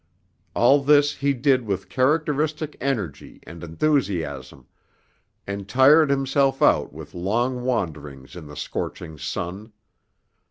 [0.55, 4.65] All this he did with characteristic energy and enthusiasm,
[5.45, 9.73] and tired himself out with long wanderings in the scorching sun.